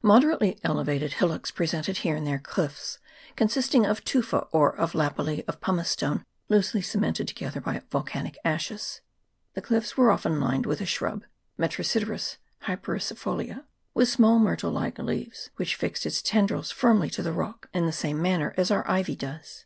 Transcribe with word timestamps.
Moderately 0.00 0.60
elevated 0.62 1.14
hillocks 1.14 1.50
presented 1.50 1.96
here 1.98 2.14
and 2.14 2.24
there 2.24 2.38
cliffs 2.38 3.00
consisting 3.34 3.84
of 3.84 4.04
tufa 4.04 4.46
or 4.52 4.76
of 4.76 4.92
lapilli 4.92 5.42
of 5.48 5.60
pumicestone 5.60 6.22
loosely 6.48 6.80
cemented 6.80 7.26
together 7.26 7.60
by 7.60 7.82
volcanic 7.90 8.38
ashes. 8.44 9.00
The 9.54 9.60
cliffs 9.60 9.96
were 9.96 10.12
often 10.12 10.38
lined 10.40 10.66
with 10.66 10.80
a 10.80 10.86
shrub 10.86 11.24
(Metrosideros 11.58 12.36
hypericifolia), 12.66 13.64
with 13.92 14.08
small 14.08 14.38
myrtle 14.38 14.70
like 14.70 15.00
leaves, 15.00 15.50
which 15.56 15.74
fixed 15.74 16.06
its 16.06 16.22
tendrils 16.22 16.70
firmly 16.70 17.10
to 17.10 17.22
the 17.24 17.32
rock, 17.32 17.68
in 17.74 17.84
the 17.84 17.90
same 17.92 18.22
manner 18.22 18.54
as 18.56 18.70
our 18.70 18.88
ivy 18.88 19.16
does. 19.16 19.64